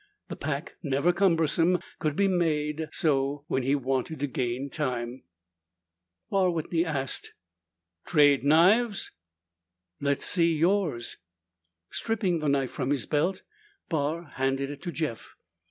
[0.29, 5.21] The pack, never cumbersome, could be made so when he wanted to gain time.
[6.31, 7.33] Barr Whitney asked,
[8.07, 9.11] "Trade knives?"
[9.99, 11.17] "Let's see yours."
[11.91, 13.43] Stripping the knife from his belt,
[13.89, 15.35] Barr handed it to Jeff.